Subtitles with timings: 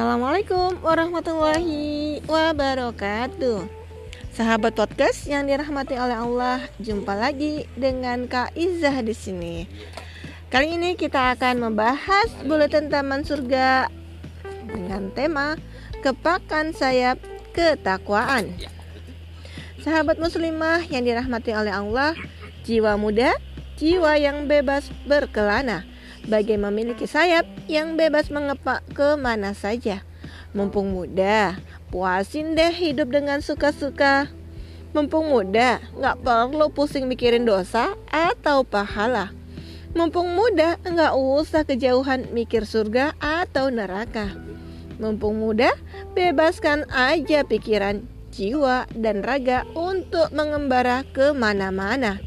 [0.00, 3.68] Assalamualaikum warahmatullahi wabarakatuh.
[4.32, 9.68] Sahabat podcast yang dirahmati oleh Allah Jumpa lagi dengan Kak Izzah di sini.
[10.48, 13.92] Kali ini kita akan membahas Buletin Taman Surga
[14.72, 15.60] Dengan tema
[16.00, 17.20] Kepakan Sayap
[17.52, 18.56] Ketakwaan.
[19.84, 22.16] Sahabat muslimah yang dirahmati oleh Allah
[22.64, 23.36] Jiwa muda,
[23.76, 25.89] jiwa yang bebas berkelana
[26.30, 30.06] Bagai memiliki sayap yang bebas mengepak ke mana saja.
[30.54, 31.58] Mumpung muda,
[31.90, 34.30] puasin deh hidup dengan suka-suka.
[34.94, 39.34] Mumpung muda, gak perlu pusing mikirin dosa atau pahala.
[39.90, 44.30] Mumpung muda, gak usah kejauhan mikir surga atau neraka.
[45.02, 45.74] Mumpung muda,
[46.14, 52.22] bebaskan aja pikiran, jiwa, dan raga untuk mengembara ke mana-mana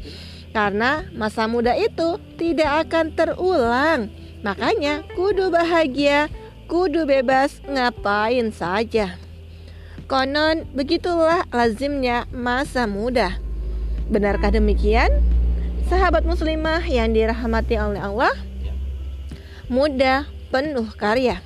[0.54, 4.14] karena masa muda itu tidak akan terulang.
[4.46, 6.30] Makanya kudu bahagia,
[6.70, 9.18] kudu bebas ngapain saja.
[10.06, 13.42] Konon begitulah lazimnya masa muda.
[14.06, 15.10] Benarkah demikian?
[15.90, 18.32] Sahabat muslimah yang dirahmati oleh Allah,
[19.66, 21.42] muda penuh karya.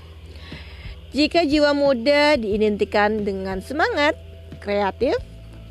[1.17, 4.15] Jika jiwa muda diidentikan dengan semangat,
[4.61, 5.17] kreatif,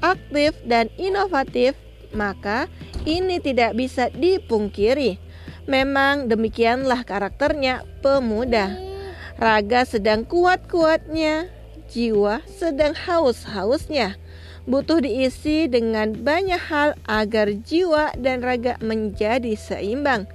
[0.01, 1.77] aktif, dan inovatif,
[2.15, 2.71] maka
[3.07, 5.15] ini tidak bisa dipungkiri.
[5.63, 8.75] Memang demikianlah karakternya pemuda.
[9.39, 11.47] Raga sedang kuat-kuatnya,
[11.87, 14.19] jiwa sedang haus-hausnya.
[14.67, 20.27] Butuh diisi dengan banyak hal agar jiwa dan raga menjadi seimbang.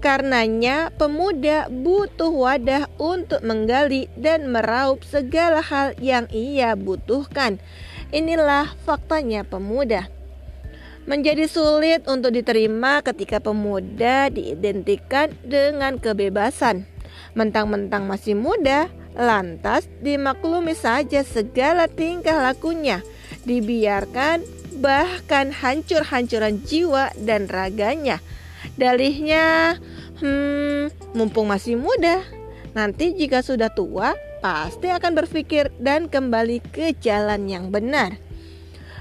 [0.00, 7.60] Karenanya, pemuda butuh wadah untuk menggali dan meraup segala hal yang ia butuhkan.
[8.08, 10.13] Inilah faktanya pemuda
[11.04, 16.88] menjadi sulit untuk diterima ketika pemuda diidentikan dengan kebebasan.
[17.36, 23.02] Mentang-mentang masih muda, lantas dimaklumi saja segala tingkah lakunya,
[23.46, 24.42] dibiarkan
[24.78, 28.18] bahkan hancur-hancuran jiwa dan raganya.
[28.74, 29.78] Dalihnya,
[30.18, 32.22] hmm, mumpung masih muda,
[32.74, 38.18] nanti jika sudah tua, pasti akan berpikir dan kembali ke jalan yang benar.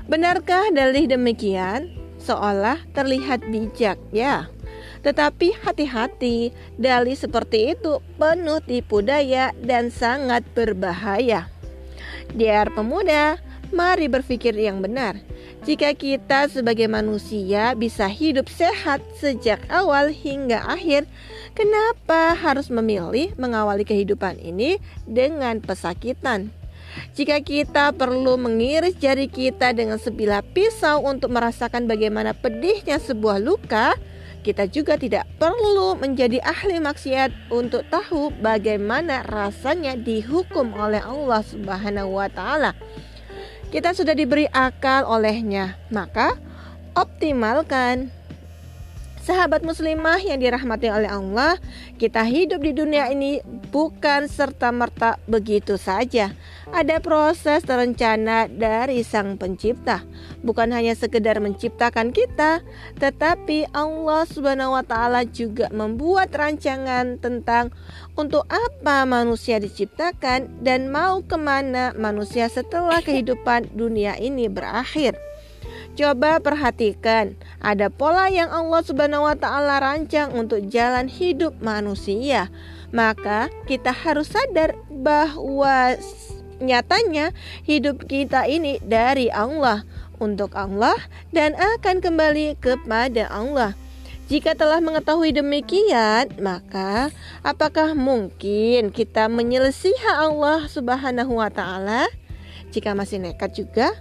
[0.04, 1.88] Benarkah dalih demikian?
[2.20, 4.52] Seolah terlihat bijak, ya.
[5.00, 11.48] Tetapi hati-hati, dalih seperti itu penuh tipu daya dan sangat berbahaya.
[12.36, 13.40] Diar pemuda,
[13.72, 15.20] mari berpikir yang benar.
[15.64, 21.08] Jika kita sebagai manusia bisa hidup sehat sejak awal hingga akhir,
[21.56, 26.52] kenapa harus memilih mengawali kehidupan ini dengan pesakitan?
[27.14, 33.94] Jika kita perlu mengiris jari kita dengan sebilah pisau untuk merasakan bagaimana pedihnya sebuah luka,
[34.44, 42.20] kita juga tidak perlu menjadi ahli maksiat untuk tahu bagaimana rasanya dihukum oleh Allah Subhanahu
[42.20, 42.76] wa taala.
[43.72, 46.38] Kita sudah diberi akal olehnya, maka
[46.94, 48.14] optimalkan
[49.24, 51.56] Sahabat muslimah yang dirahmati oleh Allah,
[51.96, 53.40] kita hidup di dunia ini
[53.72, 56.36] bukan serta-merta begitu saja.
[56.76, 60.04] Ada proses terencana dari Sang Pencipta.
[60.44, 62.68] Bukan hanya sekedar menciptakan kita,
[63.00, 67.72] tetapi Allah Subhanahu wa taala juga membuat rancangan tentang
[68.20, 75.16] untuk apa manusia diciptakan dan mau ke mana manusia setelah kehidupan dunia ini berakhir.
[75.94, 82.50] Coba perhatikan, ada pola yang Allah Subhanahu wa taala rancang untuk jalan hidup manusia.
[82.90, 85.94] Maka kita harus sadar bahwa
[86.58, 87.30] nyatanya
[87.62, 89.86] hidup kita ini dari Allah
[90.18, 90.98] untuk Allah
[91.30, 93.78] dan akan kembali kepada Allah.
[94.34, 97.14] Jika telah mengetahui demikian, maka
[97.46, 102.10] apakah mungkin kita menyelesaikan Allah Subhanahu wa taala?
[102.74, 103.94] Jika masih nekat juga,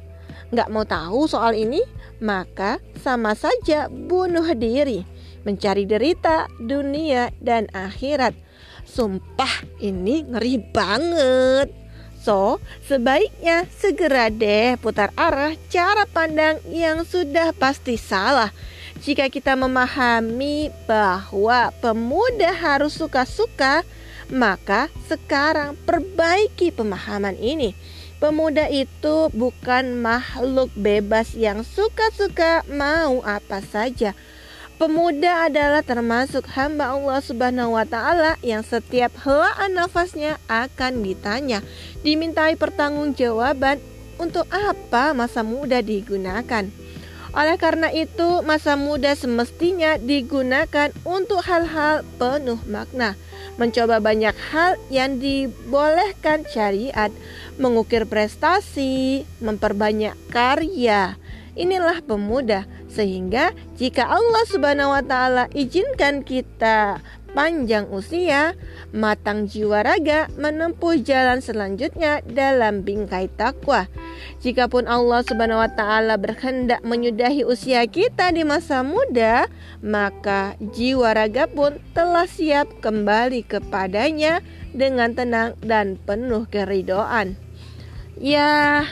[0.53, 1.81] nggak mau tahu soal ini,
[2.21, 5.03] maka sama saja bunuh diri,
[5.49, 8.37] mencari derita dunia dan akhirat.
[8.85, 11.73] Sumpah ini ngeri banget.
[12.23, 18.55] So, sebaiknya segera deh putar arah cara pandang yang sudah pasti salah.
[19.03, 23.83] Jika kita memahami bahwa pemuda harus suka-suka,
[24.31, 27.75] maka sekarang perbaiki pemahaman ini.
[28.23, 34.15] Pemuda itu bukan makhluk bebas yang suka-suka mau apa saja.
[34.79, 41.67] Pemuda adalah termasuk hamba Allah Subhanahu wa taala yang setiap helaan nafasnya akan ditanya,
[42.07, 43.83] dimintai pertanggungjawaban
[44.23, 46.71] untuk apa masa muda digunakan.
[47.35, 53.19] Oleh karena itu, masa muda semestinya digunakan untuk hal-hal penuh makna
[53.61, 57.13] mencoba banyak hal yang dibolehkan syariat,
[57.63, 61.15] mengukir prestasi, memperbanyak karya.
[61.55, 66.99] Inilah pemuda, sehingga jika Allah Subhanahu wa taala izinkan kita
[67.33, 68.57] panjang usia,
[68.93, 73.89] matang jiwa raga menempuh jalan selanjutnya dalam bingkai takwa.
[74.45, 79.49] Jikapun Allah Subhanahu wa taala berkehendak menyudahi usia kita di masa muda,
[79.81, 87.42] maka jiwa raga pun telah siap kembali kepadanya dengan tenang dan penuh keridoan.
[88.21, 88.89] Ya,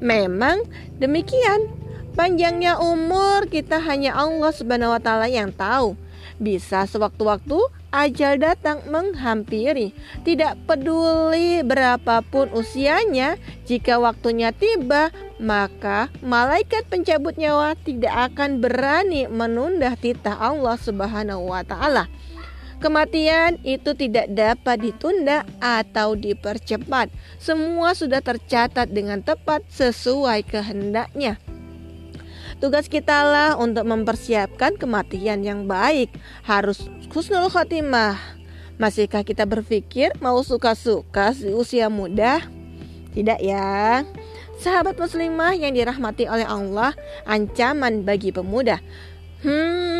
[0.00, 0.64] memang
[1.00, 1.68] demikian.
[2.14, 5.98] Panjangnya umur kita hanya Allah Subhanahu wa taala yang tahu.
[6.38, 7.58] Bisa sewaktu-waktu
[7.94, 9.94] ajal datang menghampiri.
[10.26, 19.94] Tidak peduli berapapun usianya, jika waktunya tiba, maka malaikat pencabut nyawa tidak akan berani menunda
[19.94, 22.10] titah Allah Subhanahu wa taala.
[22.84, 27.08] Kematian itu tidak dapat ditunda atau dipercepat.
[27.40, 31.40] Semua sudah tercatat dengan tepat sesuai kehendaknya.
[32.60, 36.12] Tugas kita lah untuk mempersiapkan kematian yang baik.
[36.44, 38.20] Harus husnul khotimah.
[38.76, 42.44] Masihkah kita berpikir mau suka-suka di usia muda?
[43.16, 44.04] Tidak ya.
[44.60, 46.92] Sahabat muslimah yang dirahmati oleh Allah,
[47.24, 48.76] ancaman bagi pemuda.
[49.44, 49.93] Hmm,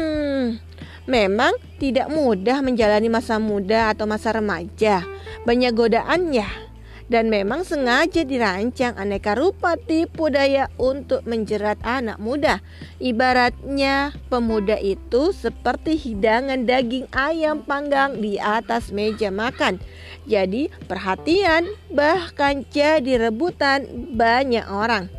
[1.05, 5.05] memang tidak mudah menjalani masa muda atau masa remaja.
[5.45, 6.75] Banyak godaannya
[7.05, 12.65] dan memang sengaja dirancang aneka rupa tipu daya untuk menjerat anak muda.
[12.97, 19.77] Ibaratnya pemuda itu seperti hidangan daging ayam panggang di atas meja makan.
[20.25, 25.13] Jadi perhatian bahkan jadi rebutan banyak orang.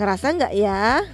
[0.00, 1.04] Ngerasa nggak ya?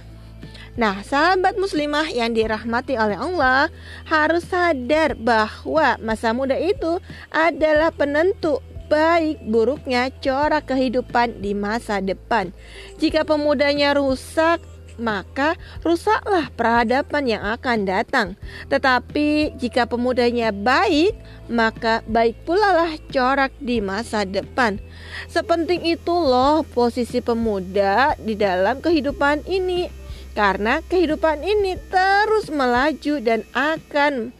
[0.77, 3.71] Nah, sahabat muslimah yang dirahmati oleh Allah
[4.05, 7.01] harus sadar bahwa masa muda itu
[7.33, 12.49] adalah penentu baik buruknya corak kehidupan di masa depan.
[12.97, 14.59] Jika pemudanya rusak,
[14.99, 18.27] maka rusaklah peradaban yang akan datang.
[18.67, 21.15] Tetapi jika pemudanya baik,
[21.47, 24.77] maka baik pula lah corak di masa depan.
[25.31, 29.87] Sepenting itu loh posisi pemuda di dalam kehidupan ini.
[30.37, 34.31] Karena kehidupan ini terus melaju dan akan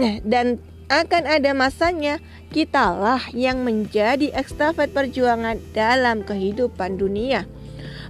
[0.00, 0.58] eh, dan
[0.88, 2.20] akan ada masanya
[2.52, 7.48] kitalah yang menjadi ekstafet perjuangan dalam kehidupan dunia.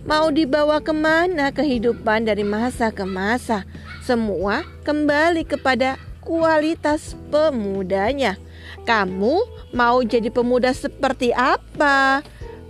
[0.05, 3.64] Mau dibawa ke mana kehidupan dari masa ke masa,
[4.05, 8.37] semua kembali kepada kualitas pemudanya.
[8.85, 9.40] Kamu
[9.73, 12.20] mau jadi pemuda seperti apa?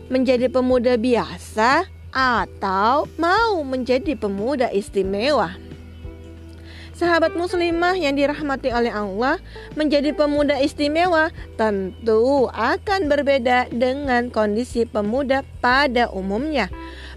[0.06, 5.64] Menjadi pemuda biasa atau mau menjadi pemuda istimewa?
[6.94, 9.42] sahabat muslimah yang dirahmati oleh Allah
[9.74, 16.70] menjadi pemuda istimewa tentu akan berbeda dengan kondisi pemuda pada umumnya.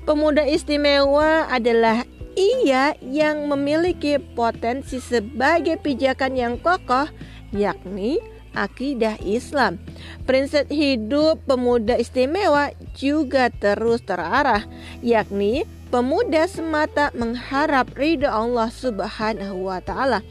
[0.03, 2.03] Pemuda istimewa adalah
[2.33, 7.09] ia yang memiliki potensi sebagai pijakan yang kokoh,
[7.53, 8.17] yakni
[8.57, 9.77] akidah Islam.
[10.25, 14.65] Prinsip hidup pemuda istimewa juga terus terarah,
[15.05, 20.25] yakni pemuda semata mengharap ridho Allah Subhanahu wa taala.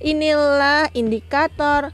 [0.00, 1.92] Inilah indikator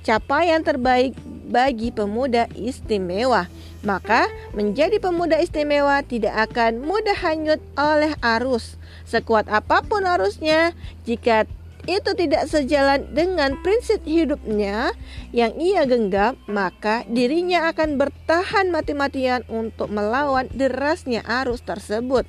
[0.00, 1.16] capaian terbaik
[1.50, 3.50] bagi pemuda istimewa.
[3.80, 8.76] Maka menjadi pemuda istimewa tidak akan mudah hanyut oleh arus.
[9.08, 10.76] Sekuat apa pun arusnya,
[11.08, 11.48] jika
[11.90, 14.94] itu tidak sejalan dengan prinsip hidupnya
[15.34, 22.22] yang ia genggam, maka dirinya akan bertahan mati-matian untuk melawan derasnya arus tersebut.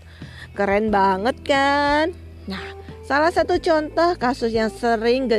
[0.58, 2.18] Keren banget kan?
[2.50, 2.74] Nah,
[3.06, 5.30] salah satu contoh kasus yang sering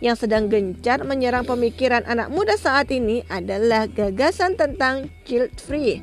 [0.00, 6.00] yang sedang gencar menyerang pemikiran anak muda saat ini adalah gagasan tentang child free.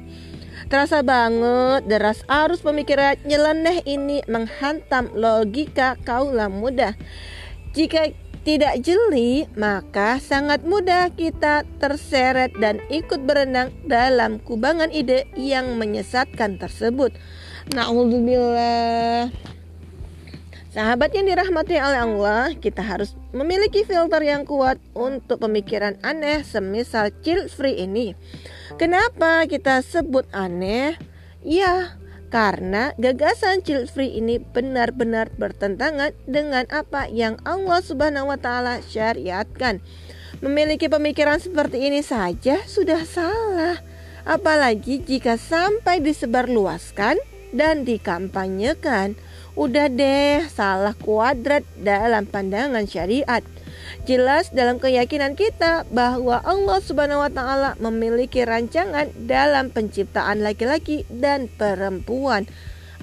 [0.72, 6.96] Terasa banget deras arus pemikiran nyeleneh ini menghantam logika kaula muda.
[7.74, 8.14] Jika
[8.46, 16.62] tidak jeli, maka sangat mudah kita terseret dan ikut berenang dalam kubangan ide yang menyesatkan
[16.62, 17.18] tersebut.
[17.74, 19.34] Na'udzubillah.
[20.74, 27.14] Sahabat yang dirahmati oleh Allah, kita harus memiliki filter yang kuat untuk pemikiran aneh semisal
[27.26, 28.14] chill free ini.
[28.78, 30.98] Kenapa kita sebut aneh?
[31.46, 31.98] Ya,
[32.34, 39.86] karena gagasan child free ini benar-benar bertentangan dengan apa yang Allah Subhanahu wa taala syariatkan.
[40.42, 43.78] Memiliki pemikiran seperti ini saja sudah salah,
[44.26, 47.22] apalagi jika sampai disebarluaskan
[47.54, 49.14] dan dikampanyekan.
[49.54, 53.46] Udah deh, salah kuadrat dalam pandangan syariat.
[54.04, 61.48] Jelas dalam keyakinan kita bahwa Allah Subhanahu wa taala memiliki rancangan dalam penciptaan laki-laki dan
[61.48, 62.44] perempuan.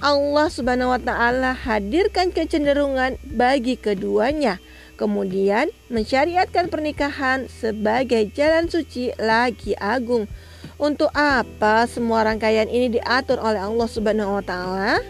[0.04, 4.60] Allah Subhanahu wa taala hadirkan kecenderungan bagi keduanya.
[5.00, 10.28] Kemudian mensyariatkan pernikahan sebagai jalan suci lagi agung.
[10.76, 15.00] Untuk apa semua rangkaian ini diatur oleh Allah Subhanahu wa taala?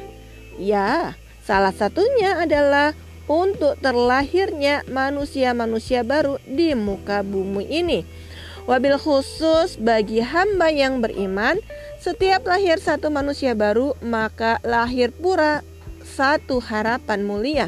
[0.54, 2.94] Ya, salah satunya adalah
[3.30, 8.02] untuk terlahirnya manusia-manusia baru di muka bumi ini.
[8.66, 11.62] Wabil khusus bagi hamba yang beriman,
[12.02, 15.62] setiap lahir satu manusia baru, maka lahir pura
[16.02, 17.66] satu harapan mulia,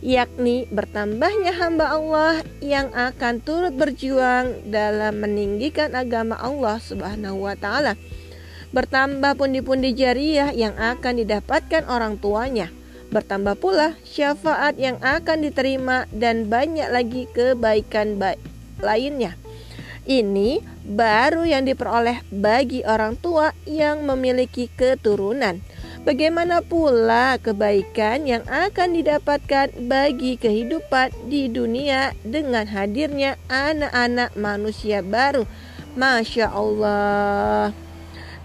[0.00, 7.94] yakni bertambahnya hamba Allah yang akan turut berjuang dalam meninggikan agama Allah Subhanahu wa Ta'ala.
[8.68, 12.68] Bertambah pundi-pundi jariah yang akan didapatkan orang tuanya
[13.08, 18.40] Bertambah pula syafaat yang akan diterima dan banyak lagi kebaikan baik
[18.84, 19.34] lainnya.
[20.08, 25.60] Ini baru yang diperoleh bagi orang tua yang memiliki keturunan.
[26.08, 35.44] Bagaimana pula kebaikan yang akan didapatkan bagi kehidupan di dunia dengan hadirnya anak-anak manusia baru?
[35.92, 37.76] Masya Allah.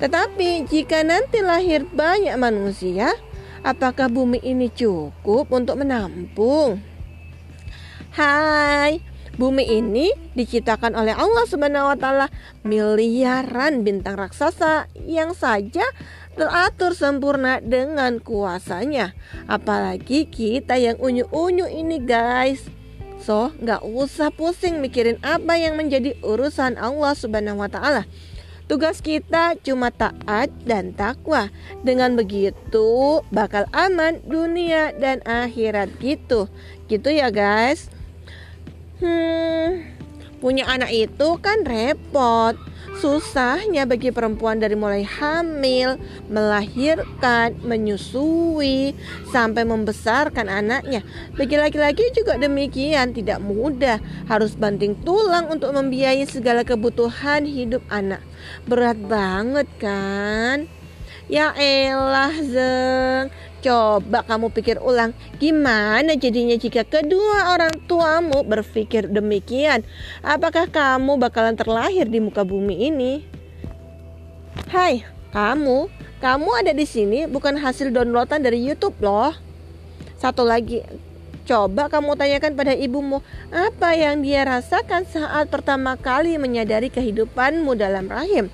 [0.03, 3.15] Tetapi jika nanti lahir banyak manusia,
[3.63, 6.83] Apakah bumi ini cukup untuk menampung?
[8.11, 8.99] Hai,
[9.39, 12.27] bumi ini diciptakan oleh Allah Subhanahu wa taala
[12.67, 15.87] miliaran bintang raksasa yang saja
[16.35, 19.15] teratur sempurna dengan kuasanya.
[19.47, 22.67] Apalagi kita yang unyu-unyu ini guys.
[23.23, 28.03] So, nggak usah pusing mikirin apa yang menjadi urusan Allah Subhanahu wa taala.
[28.63, 31.51] Tugas kita cuma taat dan takwa.
[31.83, 36.47] Dengan begitu bakal aman dunia dan akhirat gitu.
[36.87, 37.91] Gitu ya guys.
[39.03, 39.83] Hmm,
[40.39, 42.55] punya anak itu kan repot.
[42.97, 45.97] Susahnya bagi perempuan dari mulai hamil,
[46.29, 48.93] melahirkan, menyusui,
[49.33, 51.01] sampai membesarkan anaknya.
[51.33, 53.97] Bagi laki-laki juga demikian, tidak mudah.
[54.29, 58.21] Harus banting tulang untuk membiayai segala kebutuhan hidup anak.
[58.69, 60.69] Berat banget kan?
[61.31, 63.31] Ya elah Zeng
[63.63, 69.87] Coba kamu pikir ulang Gimana jadinya jika kedua orang tuamu berpikir demikian
[70.19, 73.13] Apakah kamu bakalan terlahir di muka bumi ini?
[74.67, 75.87] Hai, kamu
[76.19, 79.31] Kamu ada di sini bukan hasil downloadan dari Youtube loh
[80.19, 80.83] Satu lagi
[81.43, 83.19] Coba kamu tanyakan pada ibumu
[83.51, 88.47] apa yang dia rasakan saat pertama kali menyadari kehidupanmu dalam rahim.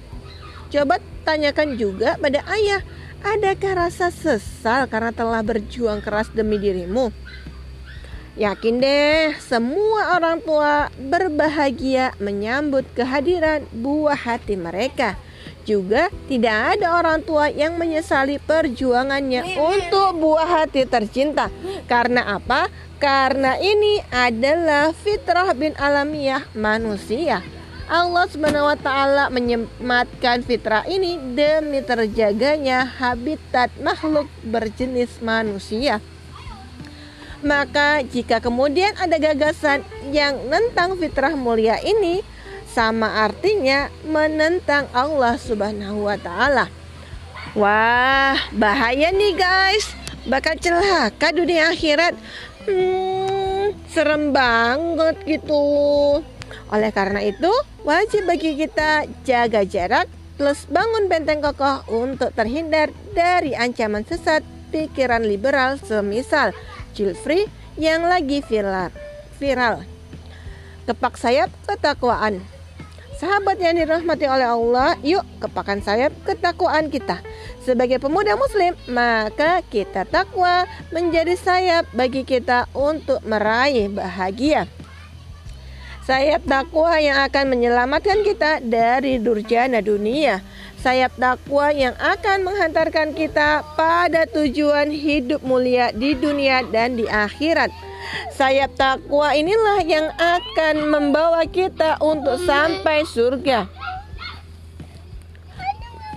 [0.74, 2.82] Coba tanyakan juga pada ayah,
[3.24, 7.12] adakah rasa sesal karena telah berjuang keras demi dirimu?
[8.40, 15.20] Yakin deh, semua orang tua berbahagia menyambut kehadiran buah hati mereka.
[15.68, 21.52] Juga tidak ada orang tua yang menyesali perjuangannya untuk buah hati tercinta.
[21.84, 22.72] Karena apa?
[22.96, 27.59] Karena ini adalah fitrah bin alamiah manusia.
[27.90, 35.98] Allah Subhanahu wa taala menyematkan fitrah ini demi terjaganya habitat makhluk berjenis manusia.
[37.42, 39.82] Maka jika kemudian ada gagasan
[40.14, 42.22] yang menentang fitrah mulia ini,
[42.70, 46.70] sama artinya menentang Allah Subhanahu wa taala.
[47.58, 49.98] Wah, bahaya nih guys.
[50.30, 52.14] Bakal celaka dunia akhirat.
[52.70, 55.66] Hmm, serem banget gitu.
[56.70, 57.50] Oleh karena itu,
[57.86, 60.08] wajib bagi kita jaga jarak
[60.40, 64.40] plus bangun benteng kokoh untuk terhindar dari ancaman sesat
[64.72, 66.56] pikiran liberal semisal
[66.96, 68.94] chill free yang lagi viral.
[69.36, 69.84] Viral.
[70.88, 72.42] Kepak sayap ketakwaan.
[73.20, 77.20] Sahabat yang dirahmati oleh Allah, yuk kepakan sayap ketakwaan kita.
[77.68, 80.64] Sebagai pemuda muslim, maka kita takwa
[80.96, 84.72] menjadi sayap bagi kita untuk meraih bahagia.
[86.10, 90.42] Sayap takwa yang akan menyelamatkan kita dari durjana dunia.
[90.82, 97.70] Sayap takwa yang akan menghantarkan kita pada tujuan hidup mulia di dunia dan di akhirat.
[98.34, 103.70] Sayap takwa inilah yang akan membawa kita untuk sampai surga.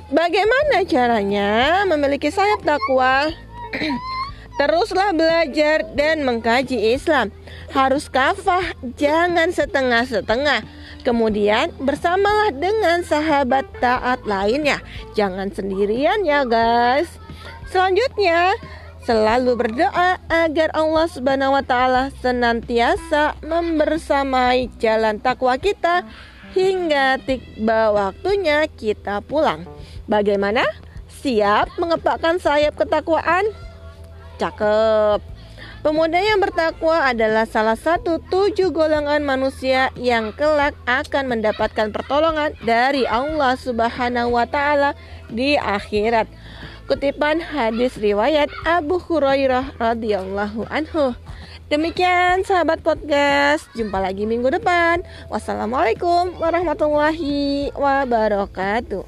[0.09, 3.29] Bagaimana caranya memiliki sayap takwa?
[4.61, 7.33] Teruslah belajar dan mengkaji Islam.
[7.73, 10.61] Harus kafah, jangan setengah-setengah.
[11.03, 14.79] Kemudian bersamalah dengan sahabat taat lainnya.
[15.19, 17.11] Jangan sendirian ya guys.
[17.73, 18.55] Selanjutnya,
[19.03, 26.07] selalu berdoa agar Allah Subhanahu wa taala senantiasa membersamai jalan takwa kita
[26.55, 29.65] hingga tiba waktunya kita pulang.
[30.07, 30.63] Bagaimana?
[31.25, 33.47] Siap mengepakkan sayap ketakwaan?
[34.43, 35.23] Cakep.
[35.87, 43.07] Pemuda yang bertakwa adalah salah satu tujuh golongan manusia yang kelak akan mendapatkan pertolongan dari
[43.07, 44.99] Allah Subhanahu wa taala
[45.31, 46.27] di akhirat.
[46.91, 51.15] Kutipan hadis riwayat Abu Hurairah radhiyallahu anhu.
[51.71, 55.07] Demikian sahabat podcast, jumpa lagi minggu depan.
[55.31, 59.07] Wassalamualaikum warahmatullahi wabarakatuh.